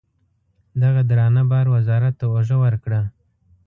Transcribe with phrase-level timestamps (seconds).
[0.81, 3.01] دغه درانه بار وزارت ته اوږه ورکړه.